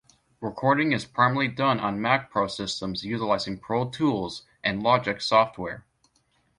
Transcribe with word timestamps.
Recording 0.39 0.93
is 0.93 1.05
primarily 1.05 1.47
done 1.47 1.79
on 1.79 2.01
Mac 2.01 2.31
Pro 2.31 2.47
systems 2.47 3.03
utilizing 3.03 3.59
Pro 3.59 3.87
Tools 3.87 4.41
and 4.63 4.81
Logic 4.81 5.21
software. 5.21 5.85